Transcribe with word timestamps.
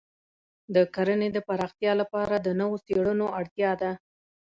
د 0.73 0.75
کرنې 0.95 1.29
د 1.33 1.37
پراختیا 1.47 1.93
لپاره 2.01 2.35
د 2.39 2.47
نوو 2.59 2.75
څېړنو 2.85 3.27
اړتیا 3.39 3.71
ده. 3.81 3.91